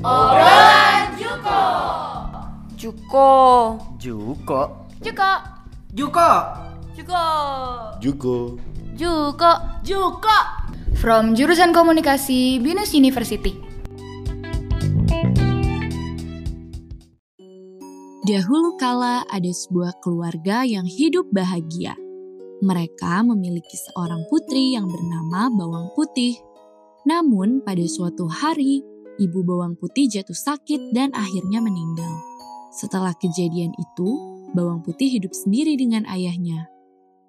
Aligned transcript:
Obrolan 0.00 1.12
Juko. 1.20 1.60
Juko. 2.80 3.28
Juko. 4.00 4.60
Juko. 5.04 5.30
Juko. 5.92 6.30
Juko. 6.96 7.24
Juko. 8.00 8.36
Juko. 8.96 9.52
Juko. 9.84 10.38
From 10.96 11.36
jurusan 11.36 11.76
komunikasi 11.76 12.64
Binus 12.64 12.96
University. 12.96 13.52
Dahulu 18.24 18.80
kala 18.80 19.28
ada 19.28 19.52
sebuah 19.52 20.00
keluarga 20.00 20.64
yang 20.64 20.88
hidup 20.88 21.28
bahagia. 21.28 21.92
Mereka 22.64 23.20
memiliki 23.28 23.76
seorang 23.76 24.24
putri 24.32 24.72
yang 24.72 24.88
bernama 24.88 25.52
Bawang 25.52 25.92
Putih. 25.92 26.40
Namun 27.04 27.60
pada 27.60 27.84
suatu 27.84 28.24
hari, 28.28 28.84
ibu 29.20 29.44
Bawang 29.44 29.76
Putih 29.76 30.08
jatuh 30.08 30.34
sakit 30.34 30.96
dan 30.96 31.12
akhirnya 31.12 31.60
meninggal. 31.60 32.08
Setelah 32.72 33.12
kejadian 33.12 33.76
itu, 33.76 34.08
Bawang 34.56 34.80
Putih 34.80 35.12
hidup 35.12 35.36
sendiri 35.36 35.76
dengan 35.76 36.08
ayahnya. 36.08 36.72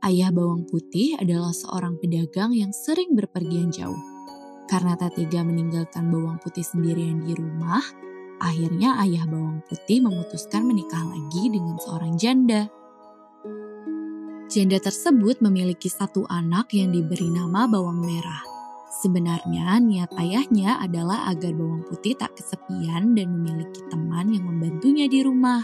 Ayah 0.02 0.32
Bawang 0.34 0.66
Putih 0.66 1.20
adalah 1.20 1.52
seorang 1.52 2.00
pedagang 2.00 2.56
yang 2.56 2.72
sering 2.72 3.14
berpergian 3.14 3.70
jauh. 3.70 4.00
Karena 4.72 4.96
tak 4.96 5.20
tega 5.20 5.44
meninggalkan 5.44 6.08
Bawang 6.10 6.40
Putih 6.40 6.64
sendirian 6.64 7.22
di 7.28 7.36
rumah, 7.36 7.84
akhirnya 8.40 8.98
ayah 9.04 9.28
Bawang 9.28 9.62
Putih 9.68 10.02
memutuskan 10.02 10.64
menikah 10.66 11.04
lagi 11.04 11.52
dengan 11.52 11.76
seorang 11.78 12.16
janda. 12.16 12.72
Janda 14.48 14.80
tersebut 14.80 15.44
memiliki 15.44 15.88
satu 15.92 16.24
anak 16.28 16.72
yang 16.74 16.96
diberi 16.96 17.28
nama 17.30 17.68
Bawang 17.68 18.02
Merah. 18.02 18.61
Sebenarnya 18.92 19.80
niat 19.80 20.12
ayahnya 20.20 20.76
adalah 20.84 21.32
agar 21.32 21.56
Bawang 21.56 21.88
Putih 21.88 22.12
tak 22.12 22.36
kesepian 22.36 23.16
dan 23.16 23.32
memiliki 23.32 23.80
teman 23.88 24.36
yang 24.36 24.44
membantunya 24.44 25.08
di 25.08 25.24
rumah. 25.24 25.64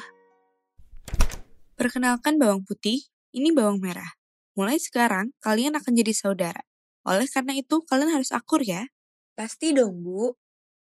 Perkenalkan 1.76 2.40
Bawang 2.40 2.64
Putih, 2.64 3.04
ini 3.36 3.52
Bawang 3.52 3.84
Merah. 3.84 4.16
Mulai 4.56 4.80
sekarang, 4.80 5.36
kalian 5.44 5.76
akan 5.76 5.92
jadi 6.00 6.16
saudara. 6.16 6.64
Oleh 7.04 7.28
karena 7.28 7.52
itu, 7.60 7.84
kalian 7.84 8.16
harus 8.16 8.32
akur 8.32 8.64
ya. 8.64 8.88
Pasti 9.36 9.76
dong, 9.76 10.08
Bu. 10.08 10.32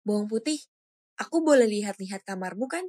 Bawang 0.07 0.31
Putih, 0.31 0.63
aku 1.19 1.43
boleh 1.43 1.67
lihat-lihat 1.67 2.23
kamarmu 2.23 2.71
kan? 2.71 2.87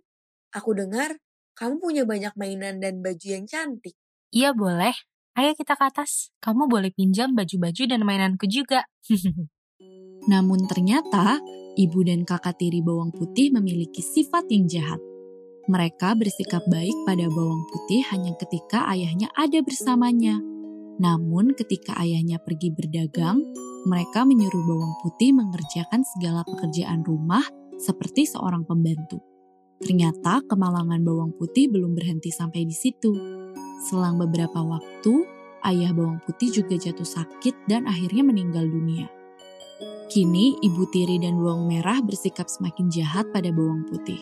Aku 0.54 0.78
dengar 0.78 1.18
kamu 1.58 1.82
punya 1.82 2.04
banyak 2.06 2.38
mainan 2.38 2.78
dan 2.78 3.02
baju 3.02 3.26
yang 3.26 3.50
cantik. 3.50 3.98
Iya 4.30 4.54
boleh. 4.54 4.94
Ayo 5.40 5.56
kita 5.56 5.80
ke 5.80 5.88
atas. 5.88 6.36
Kamu 6.44 6.68
boleh 6.68 6.92
pinjam 6.92 7.32
baju-baju 7.32 7.84
dan 7.88 8.04
mainanku 8.04 8.44
juga. 8.52 8.84
Namun 10.32 10.68
ternyata, 10.68 11.40
ibu 11.80 12.04
dan 12.04 12.28
kakak 12.28 12.60
tiri 12.60 12.84
bawang 12.84 13.16
putih 13.16 13.48
memiliki 13.56 14.04
sifat 14.04 14.52
yang 14.52 14.68
jahat. 14.68 15.00
Mereka 15.72 16.20
bersikap 16.20 16.60
baik 16.68 16.92
pada 17.08 17.24
bawang 17.32 17.64
putih 17.72 18.04
hanya 18.12 18.36
ketika 18.36 18.84
ayahnya 18.92 19.32
ada 19.32 19.64
bersamanya. 19.64 20.44
Namun 21.00 21.56
ketika 21.56 21.96
ayahnya 22.04 22.44
pergi 22.44 22.76
berdagang, 22.76 23.40
mereka 23.88 24.28
menyuruh 24.28 24.64
bawang 24.68 24.92
putih 25.08 25.32
mengerjakan 25.32 26.04
segala 26.04 26.44
pekerjaan 26.44 27.00
rumah 27.08 27.48
seperti 27.80 28.28
seorang 28.28 28.68
pembantu. 28.68 29.24
Ternyata 29.80 30.44
kemalangan 30.52 31.00
bawang 31.00 31.32
putih 31.32 31.72
belum 31.72 31.96
berhenti 31.96 32.28
sampai 32.28 32.68
di 32.68 32.76
situ. 32.76 33.39
Selang 33.80 34.20
beberapa 34.20 34.60
waktu, 34.60 35.24
ayah 35.64 35.96
bawang 35.96 36.20
putih 36.28 36.52
juga 36.52 36.76
jatuh 36.76 37.08
sakit 37.08 37.56
dan 37.72 37.88
akhirnya 37.88 38.28
meninggal 38.28 38.68
dunia. 38.68 39.08
Kini, 40.12 40.60
ibu 40.60 40.84
tiri 40.92 41.16
dan 41.16 41.40
bawang 41.40 41.72
merah 41.72 42.04
bersikap 42.04 42.52
semakin 42.52 42.92
jahat 42.92 43.32
pada 43.32 43.56
bawang 43.56 43.88
putih. 43.88 44.20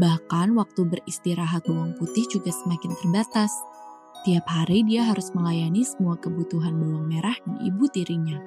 Bahkan 0.00 0.56
waktu 0.56 0.80
beristirahat 0.88 1.68
bawang 1.68 1.92
putih 2.00 2.24
juga 2.30 2.48
semakin 2.48 2.96
terbatas. 2.96 3.52
Tiap 4.24 4.48
hari 4.48 4.80
dia 4.88 5.04
harus 5.04 5.28
melayani 5.36 5.84
semua 5.84 6.16
kebutuhan 6.16 6.72
bawang 6.80 7.04
merah 7.04 7.36
dan 7.44 7.60
ibu 7.68 7.84
tirinya. 7.92 8.40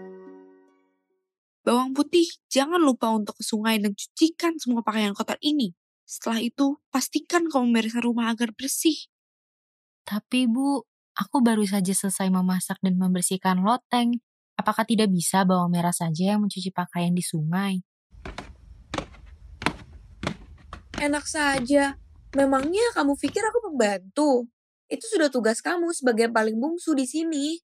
Bawang 1.61 1.93
putih, 1.93 2.25
jangan 2.49 2.81
lupa 2.81 3.13
untuk 3.13 3.37
ke 3.37 3.43
sungai 3.45 3.77
dan 3.77 3.93
cucikan 3.93 4.57
semua 4.57 4.81
pakaian 4.81 5.13
kotor 5.13 5.37
ini. 5.45 5.77
Setelah 6.09 6.41
itu, 6.41 6.81
pastikan 6.89 7.45
kamu 7.45 7.69
membereskan 7.69 8.01
rumah 8.01 8.33
agar 8.33 8.49
bersih. 8.57 8.97
Tapi 10.09 10.49
Bu, 10.49 10.81
aku 11.13 11.37
baru 11.45 11.61
saja 11.69 11.93
selesai 11.93 12.33
memasak 12.33 12.81
dan 12.81 12.97
membersihkan 12.97 13.61
loteng. 13.61 14.17
Apakah 14.57 14.81
tidak 14.81 15.13
bisa 15.13 15.45
bawang 15.45 15.69
merah 15.69 15.93
saja 15.93 16.33
yang 16.33 16.41
mencuci 16.41 16.73
pakaian 16.73 17.13
di 17.13 17.21
sungai? 17.21 17.77
Enak 20.97 21.29
saja. 21.29 21.93
Memangnya 22.33 22.89
kamu 22.97 23.21
pikir 23.21 23.45
aku 23.53 23.69
pembantu? 23.69 24.49
Itu 24.89 25.05
sudah 25.05 25.29
tugas 25.29 25.61
kamu 25.61 25.93
sebagai 25.93 26.25
yang 26.25 26.33
paling 26.33 26.57
bungsu 26.57 26.97
di 26.97 27.05
sini. 27.05 27.61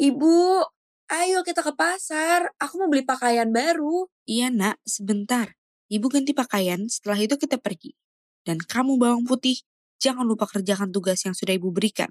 Ibu, 0.00 0.64
ayo 1.12 1.44
kita 1.44 1.60
ke 1.60 1.76
pasar. 1.76 2.56
Aku 2.56 2.80
mau 2.80 2.88
beli 2.88 3.04
pakaian 3.04 3.52
baru. 3.52 4.08
Iya 4.24 4.48
nak, 4.48 4.80
sebentar. 4.88 5.52
Ibu 5.92 6.08
ganti 6.08 6.32
pakaian, 6.32 6.88
setelah 6.88 7.20
itu 7.20 7.36
kita 7.36 7.60
pergi. 7.60 7.92
Dan 8.48 8.64
kamu 8.64 8.96
bawang 8.96 9.28
putih, 9.28 9.60
jangan 10.00 10.24
lupa 10.24 10.48
kerjakan 10.48 10.92
tugas 10.92 11.22
yang 11.24 11.32
sudah 11.32 11.54
ibu 11.56 11.72
berikan. 11.72 12.08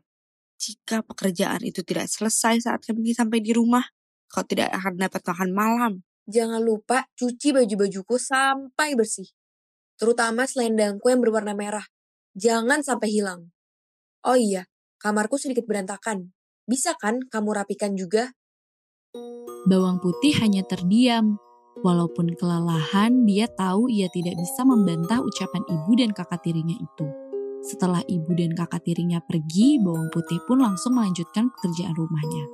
Jika 0.55 1.03
pekerjaan 1.03 1.61
itu 1.67 1.83
tidak 1.83 2.07
selesai 2.07 2.63
saat 2.63 2.81
kami 2.87 3.11
sampai 3.11 3.43
di 3.43 3.51
rumah, 3.51 3.83
kau 4.31 4.43
tidak 4.47 4.71
akan 4.71 4.95
dapat 4.99 5.21
makan 5.21 5.49
malam. 5.51 5.93
Jangan 6.25 6.63
lupa 6.63 7.05
cuci 7.13 7.53
baju-bajuku 7.53 8.15
sampai 8.17 8.97
bersih. 8.97 9.29
Terutama 9.95 10.49
selendangku 10.49 11.05
yang 11.11 11.21
berwarna 11.21 11.53
merah. 11.53 11.85
Jangan 12.35 12.81
sampai 12.81 13.13
hilang. 13.13 13.53
Oh 14.25 14.35
iya, 14.35 14.65
kamarku 14.99 15.37
sedikit 15.37 15.69
berantakan. 15.69 16.33
Bisa 16.65 16.97
kan 16.97 17.21
kamu 17.29 17.61
rapikan 17.61 17.93
juga? 17.93 18.33
Bawang 19.69 20.01
putih 20.01 20.33
hanya 20.41 20.65
terdiam. 20.65 21.37
Walaupun 21.83 22.33
kelelahan, 22.39 23.27
dia 23.27 23.45
tahu 23.51 23.91
ia 23.91 24.09
tidak 24.09 24.39
bisa 24.39 24.65
membantah 24.65 25.21
ucapan 25.21 25.61
ibu 25.67 25.91
dan 25.93 26.09
kakak 26.15 26.41
tirinya 26.41 26.73
itu. 26.73 27.05
Setelah 27.65 28.05
ibu 28.05 28.29
dan 28.37 28.53
kakak 28.53 28.85
tirinya 28.85 29.17
pergi, 29.25 29.81
bawang 29.81 30.13
putih 30.13 30.37
pun 30.45 30.61
langsung 30.61 30.93
melanjutkan 30.93 31.49
pekerjaan 31.49 31.97
rumahnya. 31.97 32.45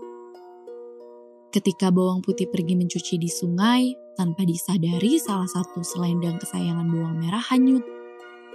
Ketika 1.51 1.91
bawang 1.91 2.23
putih 2.23 2.47
pergi 2.47 2.79
mencuci 2.79 3.19
di 3.19 3.27
sungai, 3.27 3.91
tanpa 4.15 4.47
disadari 4.47 5.19
salah 5.19 5.51
satu 5.51 5.83
selendang 5.83 6.39
kesayangan 6.39 6.87
bawang 6.87 7.19
merah 7.19 7.43
hanyut. 7.51 7.83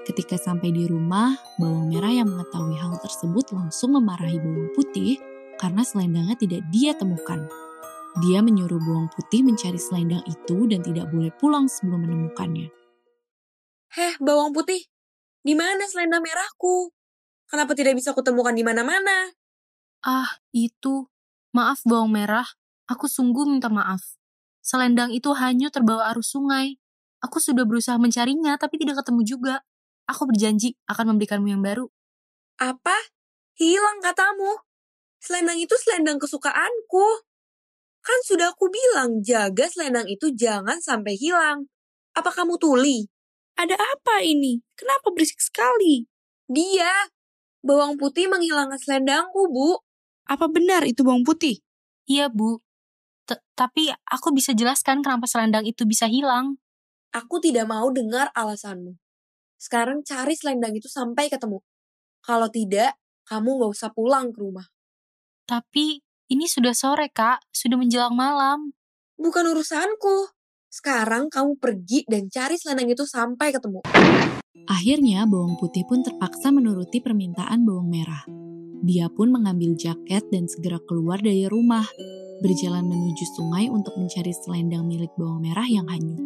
Ketika 0.08 0.40
sampai 0.40 0.72
di 0.72 0.88
rumah, 0.88 1.36
bawang 1.60 1.92
merah 1.92 2.08
yang 2.08 2.32
mengetahui 2.32 2.72
hal 2.80 2.96
tersebut 3.04 3.52
langsung 3.52 3.92
memarahi 3.92 4.40
bawang 4.40 4.72
putih 4.72 5.20
karena 5.60 5.84
selendangnya 5.84 6.40
tidak 6.40 6.64
dia 6.72 6.96
temukan. 6.96 7.44
Dia 8.24 8.40
menyuruh 8.40 8.80
bawang 8.80 9.12
putih 9.12 9.44
mencari 9.44 9.76
selendang 9.76 10.24
itu 10.24 10.64
dan 10.64 10.80
tidak 10.80 11.12
boleh 11.12 11.28
pulang 11.36 11.68
sebelum 11.68 12.00
menemukannya. 12.00 12.72
Heh, 13.92 14.14
bawang 14.24 14.56
putih, 14.56 14.88
di 15.46 15.54
mana 15.54 15.86
selendang 15.86 16.26
merahku? 16.26 16.90
Kenapa 17.46 17.78
tidak 17.78 17.94
bisa 17.94 18.10
kutemukan 18.10 18.50
di 18.50 18.66
mana-mana? 18.66 19.30
Ah, 20.02 20.42
itu. 20.50 21.06
Maaf 21.54 21.86
bawang 21.86 22.10
merah, 22.10 22.50
aku 22.90 23.06
sungguh 23.06 23.46
minta 23.46 23.70
maaf. 23.70 24.18
Selendang 24.58 25.14
itu 25.14 25.30
hanyut 25.30 25.70
terbawa 25.70 26.10
arus 26.10 26.34
sungai. 26.34 26.82
Aku 27.22 27.38
sudah 27.38 27.62
berusaha 27.62 27.94
mencarinya 27.94 28.58
tapi 28.58 28.82
tidak 28.82 29.06
ketemu 29.06 29.22
juga. 29.22 29.54
Aku 30.10 30.26
berjanji 30.26 30.74
akan 30.90 31.14
memberikanmu 31.14 31.46
yang 31.46 31.62
baru. 31.62 31.86
Apa? 32.58 32.98
Hilang 33.54 34.02
katamu. 34.02 34.66
Selendang 35.22 35.62
itu 35.62 35.78
selendang 35.78 36.18
kesukaanku. 36.18 37.06
Kan 38.02 38.18
sudah 38.26 38.50
aku 38.50 38.66
bilang 38.66 39.22
jaga 39.22 39.70
selendang 39.70 40.10
itu 40.10 40.34
jangan 40.34 40.82
sampai 40.82 41.14
hilang. 41.14 41.70
Apa 42.18 42.34
kamu 42.34 42.58
tuli? 42.58 43.06
Ada 43.56 43.72
apa 43.72 44.20
ini? 44.20 44.60
Kenapa 44.76 45.08
berisik 45.16 45.40
sekali? 45.40 46.04
Dia. 46.44 47.08
Bawang 47.64 47.96
putih 47.96 48.28
menghilangkan 48.28 48.76
selendangku, 48.76 49.48
Bu. 49.48 49.80
Apa 50.28 50.46
benar 50.52 50.84
itu 50.84 51.00
bawang 51.00 51.24
putih? 51.24 51.64
Iya, 52.04 52.28
Bu. 52.28 52.60
T 53.26 53.34
Tapi 53.56 53.90
aku 53.90 54.30
bisa 54.36 54.52
jelaskan 54.52 55.00
kenapa 55.00 55.24
selendang 55.24 55.64
itu 55.64 55.88
bisa 55.88 56.06
hilang. 56.06 56.60
Aku 57.16 57.40
tidak 57.40 57.64
mau 57.64 57.88
dengar 57.88 58.28
alasanmu. 58.36 58.92
Sekarang 59.56 60.04
cari 60.04 60.36
selendang 60.36 60.76
itu 60.76 60.86
sampai 60.86 61.32
ketemu. 61.32 61.64
Kalau 62.20 62.52
tidak, 62.52 63.00
kamu 63.24 63.64
gak 63.64 63.72
usah 63.72 63.90
pulang 63.90 64.36
ke 64.36 64.38
rumah. 64.44 64.68
Tapi 65.48 66.04
ini 66.28 66.44
sudah 66.44 66.76
sore, 66.76 67.08
Kak. 67.08 67.40
Sudah 67.50 67.80
menjelang 67.80 68.12
malam. 68.12 68.76
Bukan 69.16 69.48
urusanku. 69.48 70.35
Sekarang 70.76 71.32
kamu 71.32 71.56
pergi 71.56 72.04
dan 72.04 72.28
cari 72.28 72.60
selendang 72.60 72.92
itu 72.92 73.08
sampai 73.08 73.48
ketemu. 73.48 73.80
Akhirnya 74.68 75.24
bawang 75.24 75.56
putih 75.56 75.88
pun 75.88 76.04
terpaksa 76.04 76.52
menuruti 76.52 77.00
permintaan 77.00 77.64
bawang 77.64 77.88
merah. 77.88 78.28
Dia 78.84 79.08
pun 79.08 79.32
mengambil 79.32 79.72
jaket 79.72 80.28
dan 80.28 80.44
segera 80.44 80.76
keluar 80.84 81.16
dari 81.16 81.48
rumah, 81.48 81.88
berjalan 82.44 82.84
menuju 82.84 83.24
sungai 83.40 83.72
untuk 83.72 83.96
mencari 83.96 84.36
selendang 84.36 84.84
milik 84.84 85.08
bawang 85.16 85.40
merah 85.40 85.64
yang 85.64 85.88
hanyut. 85.88 86.20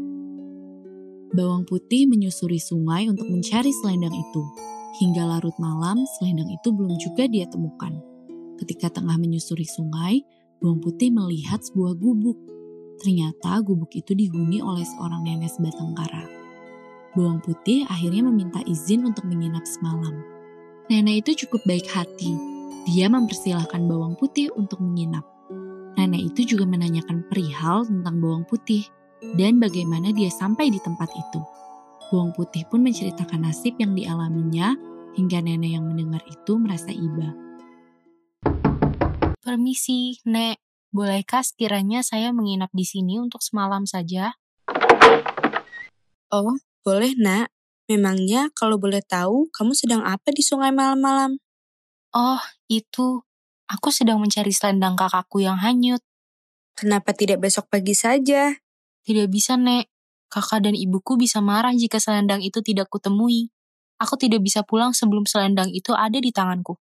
Bawang 1.31 1.63
putih 1.63 2.11
menyusuri 2.11 2.59
sungai 2.59 3.07
untuk 3.07 3.31
mencari 3.31 3.71
selendang 3.71 4.19
itu. 4.19 4.43
Hingga 4.99 5.31
larut 5.31 5.55
malam, 5.63 6.03
selendang 6.19 6.51
itu 6.51 6.75
belum 6.75 6.99
juga 6.99 7.31
dia 7.31 7.47
temukan. 7.47 8.03
Ketika 8.59 8.91
tengah 8.99 9.15
menyusuri 9.15 9.63
sungai, 9.63 10.27
bawang 10.59 10.83
putih 10.83 11.15
melihat 11.15 11.63
sebuah 11.63 11.95
gubuk. 11.95 12.60
Ternyata 13.01 13.65
gubuk 13.65 13.97
itu 13.97 14.13
dihuni 14.13 14.61
oleh 14.61 14.85
seorang 14.85 15.25
nenek 15.25 15.49
sebatang 15.49 15.97
kara. 15.97 16.29
Bawang 17.17 17.41
putih 17.41 17.89
akhirnya 17.89 18.29
meminta 18.29 18.61
izin 18.69 19.09
untuk 19.09 19.25
menginap 19.25 19.65
semalam. 19.65 20.21
Nenek 20.93 21.25
itu 21.25 21.47
cukup 21.47 21.65
baik 21.65 21.89
hati. 21.89 22.37
Dia 22.93 23.09
mempersilahkan 23.09 23.89
bawang 23.89 24.21
putih 24.21 24.53
untuk 24.53 24.85
menginap. 24.85 25.25
Nenek 25.97 26.37
itu 26.37 26.55
juga 26.55 26.69
menanyakan 26.69 27.25
perihal 27.27 27.89
tentang 27.89 28.21
bawang 28.21 28.45
putih 28.45 28.85
dan 29.41 29.57
bagaimana 29.57 30.13
dia 30.13 30.29
sampai 30.29 30.69
di 30.69 30.79
tempat 30.79 31.09
itu. 31.17 31.41
Bawang 32.13 32.37
putih 32.37 32.69
pun 32.69 32.85
menceritakan 32.85 33.49
nasib 33.49 33.81
yang 33.81 33.97
dialaminya 33.97 34.77
hingga 35.17 35.41
nenek 35.41 35.73
yang 35.73 35.89
mendengar 35.89 36.21
itu 36.29 36.53
merasa 36.61 36.93
iba. 36.93 37.33
Permisi, 39.41 40.21
Nek. 40.29 40.70
Bolehkah 40.91 41.47
sekiranya 41.47 42.03
saya 42.03 42.35
menginap 42.35 42.75
di 42.75 42.83
sini 42.83 43.23
untuk 43.23 43.47
semalam 43.47 43.87
saja? 43.87 44.35
Oh, 46.35 46.59
boleh 46.83 47.15
nak. 47.15 47.55
Memangnya 47.87 48.51
kalau 48.59 48.75
boleh 48.75 48.99
tahu, 48.99 49.47
kamu 49.55 49.75
sedang 49.75 50.03
apa 50.03 50.35
di 50.35 50.43
sungai 50.43 50.75
malam-malam? 50.75 51.39
Oh, 52.11 52.43
itu. 52.67 53.23
Aku 53.71 53.95
sedang 53.95 54.19
mencari 54.19 54.51
selendang 54.51 54.99
kakakku 54.99 55.39
yang 55.39 55.63
hanyut. 55.63 56.03
Kenapa 56.75 57.15
tidak 57.15 57.39
besok 57.39 57.71
pagi 57.71 57.95
saja? 57.95 58.51
Tidak 59.07 59.31
bisa, 59.31 59.55
Nek. 59.55 59.87
Kakak 60.27 60.67
dan 60.67 60.75
ibuku 60.75 61.15
bisa 61.15 61.39
marah 61.39 61.75
jika 61.75 62.03
selendang 62.03 62.43
itu 62.43 62.63
tidak 62.67 62.91
kutemui. 62.91 63.55
Aku 64.03 64.19
tidak 64.19 64.43
bisa 64.43 64.67
pulang 64.67 64.91
sebelum 64.91 65.23
selendang 65.23 65.71
itu 65.71 65.95
ada 65.95 66.19
di 66.19 66.35
tanganku. 66.35 66.79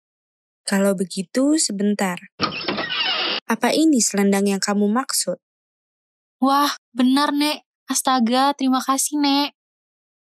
Kalau 0.62 0.94
begitu, 0.94 1.58
sebentar. 1.58 2.18
Apa 3.46 3.70
ini 3.70 4.02
selendang 4.02 4.50
yang 4.50 4.58
kamu 4.58 4.90
maksud? 4.90 5.38
Wah, 6.42 6.74
benar, 6.90 7.30
Nek. 7.30 7.62
Astaga, 7.86 8.50
terima 8.58 8.82
kasih, 8.82 9.22
Nek. 9.22 9.54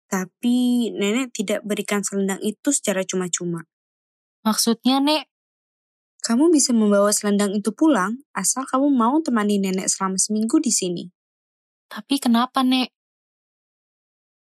Tapi 0.09 0.89
nenek 0.97 1.31
tidak 1.37 1.61
berikan 1.63 2.01
selendang 2.01 2.41
itu 2.41 2.73
secara 2.73 3.05
cuma-cuma. 3.05 3.69
Maksudnya, 4.43 4.99
Nek, 5.05 5.31
Kamu 6.21 6.53
bisa 6.53 6.77
membawa 6.77 7.09
selendang 7.17 7.57
itu 7.57 7.73
pulang 7.73 8.21
asal 8.37 8.69
kamu 8.69 8.93
mau 8.93 9.17
temani 9.25 9.57
nenek 9.57 9.89
selama 9.89 10.21
seminggu 10.21 10.61
di 10.61 10.69
sini. 10.69 11.05
tapi 11.91 12.21
kenapa, 12.21 12.61
Nek? 12.63 12.93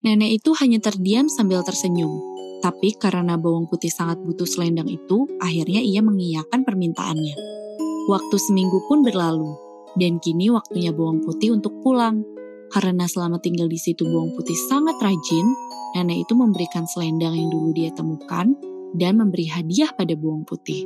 Nenek 0.01 0.41
itu 0.41 0.51
hanya 0.57 0.81
terdiam 0.81 1.29
sambil 1.29 1.61
tersenyum. 1.61 2.09
Tapi 2.65 2.97
karena 2.97 3.37
bawang 3.37 3.69
putih 3.69 3.93
sangat 3.93 4.19
butuh 4.19 4.49
selendang 4.49 4.89
itu, 4.89 5.29
akhirnya 5.39 5.79
ia 5.79 6.01
mengiyakan 6.03 6.65
permintaannya. 6.65 7.50
Waktu 8.11 8.35
seminggu 8.43 8.83
pun 8.91 9.07
berlalu, 9.07 9.55
dan 9.95 10.19
kini 10.19 10.51
waktunya 10.51 10.91
bawang 10.91 11.23
putih 11.23 11.55
untuk 11.55 11.71
pulang. 11.79 12.27
Karena 12.67 13.07
selama 13.07 13.39
tinggal 13.39 13.71
di 13.71 13.79
situ 13.79 14.03
bawang 14.03 14.35
putih 14.35 14.55
sangat 14.67 14.99
rajin, 14.99 15.47
nenek 15.95 16.27
itu 16.27 16.35
memberikan 16.35 16.83
selendang 16.91 17.39
yang 17.39 17.47
dulu 17.47 17.71
dia 17.71 17.87
temukan 17.95 18.51
dan 18.99 19.15
memberi 19.15 19.47
hadiah 19.47 19.95
pada 19.95 20.11
bawang 20.19 20.43
putih. 20.43 20.83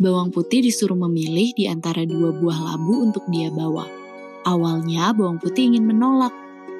Bawang 0.00 0.32
putih 0.32 0.64
disuruh 0.64 0.96
memilih 0.96 1.52
di 1.52 1.68
antara 1.68 2.08
dua 2.08 2.32
buah 2.32 2.64
labu 2.64 3.04
untuk 3.04 3.28
dia 3.28 3.52
bawa. 3.52 3.84
Awalnya 4.48 5.12
bawang 5.12 5.36
putih 5.36 5.68
ingin 5.68 5.84
menolak, 5.84 6.32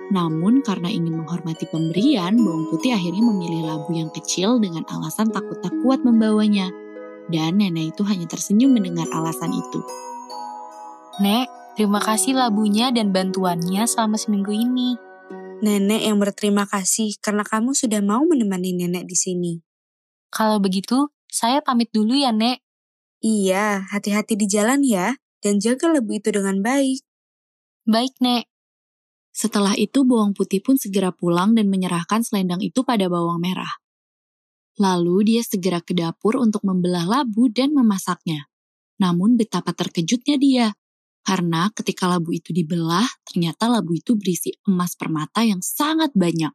namun 0.09 0.65
karena 0.65 0.89
ingin 0.89 1.13
menghormati 1.13 1.69
pemberian, 1.69 2.41
bawang 2.41 2.73
putih 2.73 2.97
akhirnya 2.97 3.21
memilih 3.21 3.69
labu 3.69 3.93
yang 3.93 4.09
kecil 4.17 4.57
dengan 4.57 4.89
alasan 4.89 5.29
takut 5.29 5.61
tak 5.61 5.77
kuat 5.85 6.01
membawanya. 6.01 6.73
Dan 7.27 7.59
nenek 7.59 7.97
itu 7.97 8.03
hanya 8.07 8.31
tersenyum 8.31 8.71
mendengar 8.71 9.11
alasan 9.11 9.51
itu. 9.51 9.83
Nek, 11.19 11.49
terima 11.75 11.99
kasih 11.99 12.39
labunya 12.39 12.95
dan 12.95 13.11
bantuannya 13.11 13.83
selama 13.89 14.15
seminggu 14.15 14.53
ini. 14.55 14.95
Nenek 15.65 16.05
yang 16.05 16.21
berterima 16.21 16.69
kasih 16.69 17.17
karena 17.19 17.41
kamu 17.41 17.73
sudah 17.73 18.05
mau 18.05 18.23
menemani 18.23 18.77
nenek 18.77 19.09
di 19.09 19.17
sini. 19.17 19.53
Kalau 20.29 20.61
begitu, 20.61 21.09
saya 21.27 21.65
pamit 21.65 21.89
dulu 21.91 22.13
ya, 22.13 22.31
Nek. 22.31 22.61
Iya, 23.25 23.89
hati-hati 23.89 24.37
di 24.37 24.47
jalan 24.47 24.85
ya, 24.85 25.17
dan 25.41 25.57
jaga 25.57 25.89
labu 25.89 26.21
itu 26.21 26.29
dengan 26.29 26.61
baik. 26.61 27.01
Baik, 27.89 28.13
Nek. 28.21 28.45
Setelah 29.33 29.73
itu 29.77 30.05
bawang 30.05 30.37
putih 30.37 30.61
pun 30.61 30.77
segera 30.77 31.13
pulang 31.13 31.57
dan 31.57 31.69
menyerahkan 31.69 32.25
selendang 32.25 32.61
itu 32.61 32.85
pada 32.85 33.09
bawang 33.09 33.41
merah. 33.41 33.81
Lalu 34.77 35.33
dia 35.33 35.43
segera 35.43 35.81
ke 35.81 35.97
dapur 35.97 36.37
untuk 36.37 36.61
membelah 36.65 37.09
labu 37.09 37.49
dan 37.49 37.73
memasaknya. 37.73 38.49
Namun 39.01 39.41
betapa 39.41 39.73
terkejutnya 39.73 40.37
dia, 40.37 40.67
karena 41.27 41.73
ketika 41.75 42.07
labu 42.07 42.31
itu 42.37 42.55
dibelah, 42.55 43.09
ternyata 43.27 43.67
labu 43.67 43.99
itu 43.99 44.15
berisi 44.15 44.55
emas 44.69 44.95
permata 44.95 45.43
yang 45.43 45.59
sangat 45.59 46.15
banyak. 46.15 46.53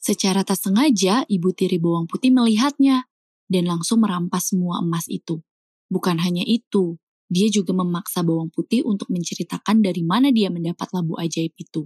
Secara 0.00 0.40
tak 0.40 0.56
sengaja, 0.56 1.28
ibu 1.28 1.52
tiri 1.52 1.76
bawang 1.76 2.08
putih 2.08 2.32
melihatnya 2.32 3.04
dan 3.50 3.68
langsung 3.68 4.00
merampas 4.00 4.52
semua 4.52 4.80
emas 4.80 5.04
itu. 5.10 5.44
Bukan 5.92 6.16
hanya 6.22 6.44
itu, 6.48 6.96
dia 7.28 7.48
juga 7.52 7.76
memaksa 7.76 8.24
bawang 8.24 8.48
putih 8.52 8.84
untuk 8.84 9.12
menceritakan 9.12 9.84
dari 9.84 10.00
mana 10.00 10.32
dia 10.32 10.48
mendapat 10.48 10.88
labu 10.92 11.16
ajaib 11.20 11.52
itu. 11.56 11.84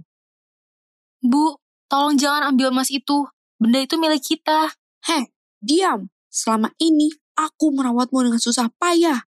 Bu, 1.19 1.59
tolong 1.91 2.15
jangan 2.15 2.55
ambil 2.55 2.71
emas 2.71 2.87
itu. 2.91 3.27
Benda 3.59 3.83
itu 3.83 3.95
milik 3.99 4.23
kita. 4.23 4.71
Heh, 5.03 5.27
diam. 5.63 6.11
Selama 6.29 6.71
ini 6.77 7.09
aku 7.39 7.71
merawatmu 7.73 8.29
dengan 8.29 8.41
susah 8.41 8.69
payah. 8.77 9.25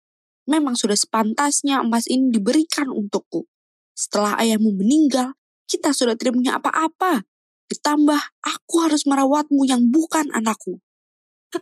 Memang 0.49 0.73
sudah 0.73 0.97
sepantasnya 0.97 1.85
emas 1.85 2.09
ini 2.09 2.33
diberikan 2.33 2.89
untukku. 2.89 3.45
Setelah 3.93 4.39
ayahmu 4.41 4.73
meninggal, 4.73 5.37
kita 5.69 5.93
sudah 5.93 6.17
tidak 6.17 6.39
punya 6.41 6.57
apa-apa. 6.57 7.27
Ditambah, 7.69 8.17
aku 8.41 8.75
harus 8.81 9.05
merawatmu 9.05 9.61
yang 9.69 9.93
bukan 9.93 10.33
anakku. 10.33 10.81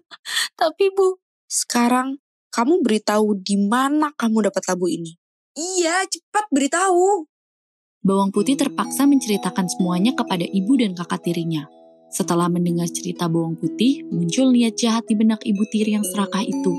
Tapi 0.59 0.87
Bu, 0.95 1.19
Sekarang, 1.47 2.19
kamu 2.51 2.83
beritahu 2.83 3.39
di 3.39 3.55
mana 3.55 4.11
kamu 4.15 4.51
dapat 4.51 4.63
labu 4.71 4.87
ini. 4.91 5.15
Iya, 5.55 6.03
cepat 6.07 6.47
beritahu. 6.51 7.27
Bawang 8.03 8.31
putih 8.31 8.59
terpaksa 8.59 9.07
menceritakan 9.07 9.67
semuanya 9.67 10.15
kepada 10.15 10.43
ibu 10.43 10.75
dan 10.75 10.95
kakak 10.95 11.23
tirinya. 11.23 11.67
Setelah 12.07 12.47
mendengar 12.47 12.87
cerita 12.87 13.27
bawang 13.27 13.59
putih, 13.59 14.07
muncul 14.07 14.55
niat 14.55 14.79
jahat 14.79 15.03
di 15.11 15.15
benak 15.19 15.43
ibu 15.43 15.59
tiri 15.67 15.99
yang 15.99 16.07
serakah 16.07 16.39
itu. 16.39 16.71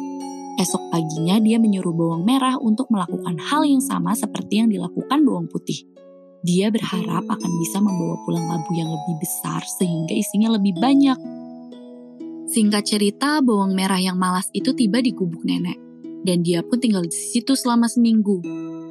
Esok 0.58 0.90
paginya 0.90 1.38
dia 1.38 1.60
menyuruh 1.60 1.94
bawang 1.94 2.26
merah 2.26 2.58
untuk 2.58 2.90
melakukan 2.90 3.38
hal 3.38 3.62
yang 3.62 3.78
sama 3.84 4.16
seperti 4.16 4.64
yang 4.64 4.72
dilakukan 4.72 5.22
bawang 5.22 5.46
putih. 5.46 5.86
Dia 6.42 6.72
berharap 6.72 7.28
akan 7.28 7.52
bisa 7.60 7.78
membawa 7.78 8.16
pulang 8.24 8.46
labu 8.48 8.72
yang 8.74 8.88
lebih 8.90 9.22
besar 9.22 9.62
sehingga 9.78 10.16
isinya 10.16 10.56
lebih 10.56 10.74
banyak. 10.80 11.18
Singkat 12.48 12.84
cerita, 12.88 13.44
bawang 13.44 13.76
merah 13.76 14.00
yang 14.00 14.16
malas 14.16 14.48
itu 14.56 14.72
tiba 14.72 14.98
di 15.04 15.12
gubuk 15.12 15.44
nenek. 15.44 15.76
Dan 16.24 16.42
dia 16.42 16.64
pun 16.64 16.80
tinggal 16.82 17.06
di 17.06 17.14
situ 17.14 17.54
selama 17.54 17.86
seminggu. 17.86 18.42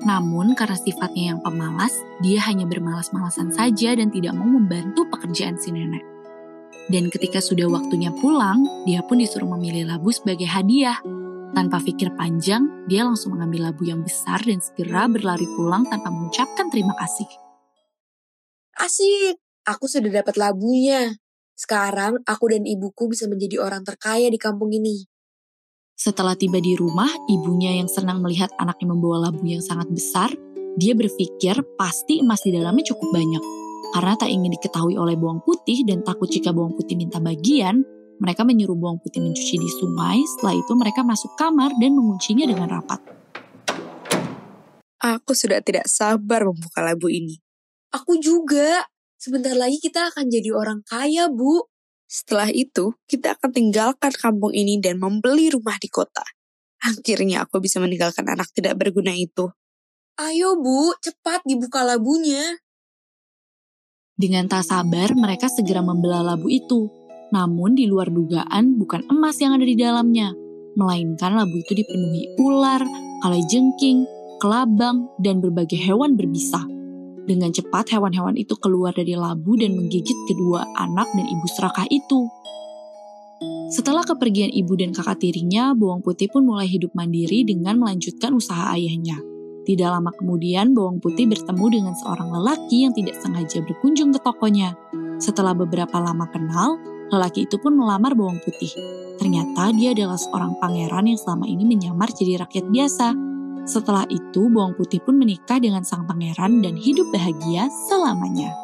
Namun 0.06 0.56
karena 0.56 0.77
sifatnya 0.79 1.36
yang 1.36 1.39
pemalas, 1.44 1.91
dia 2.24 2.39
hanya 2.48 2.63
bermalas-malasan 2.63 3.51
saja 3.51 3.98
dan 3.98 4.08
tidak 4.13 4.38
mau 4.38 4.48
membantu 4.48 5.03
pekerjaan 5.12 5.60
si 5.60 5.74
nenek. 5.74 6.16
Dan 6.88 7.12
ketika 7.12 7.43
sudah 7.43 7.67
waktunya 7.67 8.15
pulang, 8.15 8.63
dia 8.88 9.03
pun 9.03 9.19
disuruh 9.19 9.47
memilih 9.59 9.91
labu 9.91 10.07
sebagai 10.15 10.47
hadiah. 10.47 10.95
Tanpa 11.51 11.83
pikir 11.83 12.15
panjang, 12.15 12.88
dia 12.88 13.03
langsung 13.03 13.36
mengambil 13.36 13.71
labu 13.71 13.83
yang 13.83 14.00
besar 14.03 14.39
dan 14.43 14.63
segera 14.63 15.07
berlari 15.12 15.47
pulang 15.55 15.83
tanpa 15.88 16.07
mengucapkan 16.07 16.71
terima 16.71 16.95
kasih. 16.95 17.27
Asik, 18.77 19.36
aku 19.67 19.89
sudah 19.89 20.24
dapat 20.24 20.39
labunya. 20.39 21.17
Sekarang 21.57 22.21
aku 22.24 22.53
dan 22.53 22.63
ibuku 22.63 23.12
bisa 23.12 23.25
menjadi 23.25 23.59
orang 23.59 23.81
terkaya 23.83 24.29
di 24.29 24.39
kampung 24.39 24.71
ini. 24.71 25.09
Setelah 25.97 26.38
tiba 26.38 26.62
di 26.62 26.77
rumah, 26.77 27.09
ibunya 27.25 27.74
yang 27.74 27.89
senang 27.89 28.21
melihat 28.21 28.53
anaknya 28.62 28.93
membawa 28.93 29.27
labu 29.27 29.41
yang 29.50 29.65
sangat 29.65 29.89
besar, 29.89 30.29
dia 30.77 30.93
berpikir 30.93 31.57
pasti 31.74 32.21
emas 32.21 32.45
di 32.45 32.53
dalamnya 32.53 32.93
cukup 32.93 33.09
banyak. 33.09 33.66
Karena 33.94 34.13
tak 34.20 34.27
ingin 34.27 34.51
diketahui 34.51 34.96
oleh 35.00 35.15
bawang 35.15 35.39
putih 35.44 35.88
dan 35.88 36.03
takut 36.03 36.27
jika 36.27 36.51
bawang 36.51 36.75
putih 36.75 37.00
minta 37.00 37.17
bagian, 37.24 37.82
mereka 38.17 38.41
menyuruh 38.41 38.74
bawang 38.74 38.98
putih 38.98 39.22
mencuci 39.22 39.56
di 39.62 39.70
sungai, 39.70 40.17
setelah 40.36 40.58
itu 40.58 40.72
mereka 40.74 41.06
masuk 41.06 41.38
kamar 41.38 41.70
dan 41.77 41.94
menguncinya 41.94 42.50
dengan 42.50 42.67
rapat. 42.67 43.00
Aku 44.98 45.38
sudah 45.38 45.62
tidak 45.62 45.86
sabar 45.86 46.41
membuka 46.41 46.82
labu 46.82 47.08
ini. 47.08 47.38
Aku 47.94 48.17
juga. 48.17 48.86
Sebentar 49.17 49.58
lagi 49.58 49.82
kita 49.82 50.13
akan 50.13 50.29
jadi 50.29 50.53
orang 50.53 50.86
kaya, 50.86 51.25
Bu. 51.29 51.65
Setelah 52.06 52.53
itu, 52.53 52.94
kita 53.10 53.34
akan 53.34 53.50
tinggalkan 53.50 54.13
kampung 54.13 54.53
ini 54.53 54.77
dan 54.77 55.01
membeli 55.01 55.50
rumah 55.50 55.77
di 55.82 55.89
kota. 55.89 56.22
Akhirnya 56.82 57.46
aku 57.46 57.58
bisa 57.58 57.82
meninggalkan 57.82 58.29
anak 58.29 58.53
tidak 58.53 58.77
berguna 58.77 59.13
itu. 59.17 59.50
Ayo, 60.22 60.58
Bu, 60.58 60.94
cepat 61.01 61.46
dibuka 61.46 61.82
labunya. 61.82 62.62
Dengan 64.17 64.50
tak 64.50 64.65
sabar, 64.65 65.13
mereka 65.13 65.45
segera 65.45 65.86
membelah 65.86 66.25
labu 66.25 66.50
itu. 66.50 66.89
Namun 67.29 67.77
di 67.77 67.86
luar 67.86 68.09
dugaan 68.09 68.74
bukan 68.81 69.05
emas 69.13 69.38
yang 69.38 69.53
ada 69.53 69.62
di 69.62 69.77
dalamnya, 69.77 70.33
melainkan 70.74 71.38
labu 71.38 71.53
itu 71.62 71.77
dipenuhi 71.77 72.33
ular, 72.41 72.81
kalajengking, 73.21 74.09
kelabang, 74.41 75.05
dan 75.21 75.38
berbagai 75.38 75.77
hewan 75.77 76.17
berbisa. 76.17 76.65
Dengan 77.29 77.53
cepat 77.53 77.93
hewan-hewan 77.93 78.33
itu 78.41 78.57
keluar 78.57 78.89
dari 78.89 79.13
labu 79.13 79.53
dan 79.53 79.77
menggigit 79.77 80.17
kedua 80.25 80.65
anak 80.81 81.05
dan 81.13 81.25
ibu 81.29 81.45
serakah 81.53 81.86
itu. 81.93 82.25
Setelah 83.69 84.01
kepergian 84.01 84.50
ibu 84.50 84.74
dan 84.74 84.97
kakak 84.97 85.21
tirinya, 85.21 85.77
bawang 85.77 86.01
putih 86.01 86.25
pun 86.25 86.41
mulai 86.41 86.65
hidup 86.65 86.89
mandiri 86.97 87.45
dengan 87.45 87.77
melanjutkan 87.77 88.33
usaha 88.33 88.74
ayahnya. 88.74 89.37
Tidak 89.67 89.83
lama 89.83 90.15
kemudian, 90.15 90.71
Bawang 90.71 91.03
Putih 91.03 91.27
bertemu 91.27 91.65
dengan 91.67 91.91
seorang 92.00 92.31
lelaki 92.31 92.88
yang 92.88 92.95
tidak 92.95 93.19
sengaja 93.19 93.59
berkunjung 93.59 94.15
ke 94.15 94.19
tokonya. 94.24 94.79
Setelah 95.19 95.51
beberapa 95.51 96.00
lama 96.00 96.24
kenal, 96.31 96.79
lelaki 97.12 97.43
itu 97.43 97.59
pun 97.59 97.75
melamar 97.75 98.15
Bawang 98.15 98.39
Putih. 98.39 98.71
Ternyata 99.19 99.75
dia 99.75 99.91
adalah 99.91 100.15
seorang 100.15 100.55
pangeran 100.63 101.12
yang 101.12 101.19
selama 101.19 101.51
ini 101.51 101.67
menyamar 101.67 102.07
jadi 102.15 102.47
rakyat 102.47 102.63
biasa. 102.71 103.12
Setelah 103.67 104.07
itu, 104.07 104.47
Bawang 104.47 104.71
Putih 104.79 105.03
pun 105.03 105.19
menikah 105.19 105.59
dengan 105.59 105.83
sang 105.83 106.07
pangeran 106.07 106.63
dan 106.63 106.79
hidup 106.79 107.12
bahagia 107.12 107.67
selamanya. 107.91 108.55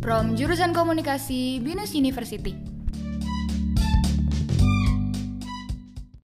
From 0.00 0.40
jurusan 0.40 0.72
komunikasi 0.72 1.60
Binus 1.60 1.92
University. 1.92 2.79